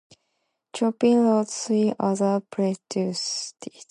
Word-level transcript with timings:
Chopin 0.75 1.19
wrote 1.19 1.47
three 1.51 1.93
other 1.99 2.41
preludes. 2.49 3.53